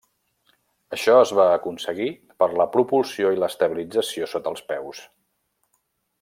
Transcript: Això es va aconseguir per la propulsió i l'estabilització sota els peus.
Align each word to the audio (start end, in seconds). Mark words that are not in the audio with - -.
Això 0.95 1.17
es 1.25 1.33
va 1.39 1.45
aconseguir 1.57 2.07
per 2.43 2.47
la 2.61 2.67
propulsió 2.77 3.31
i 3.35 3.39
l'estabilització 3.43 4.31
sota 4.35 4.55
els 4.55 4.65
peus. 4.73 5.05